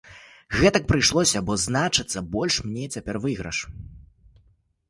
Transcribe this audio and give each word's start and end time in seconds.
Гэтак 0.59 0.87
прыйшлося, 0.91 1.43
бо, 1.51 1.57
значыцца, 1.65 2.23
большы 2.37 2.65
мне 2.71 2.85
цяпер 2.97 3.15
выйгрыш. 3.27 3.61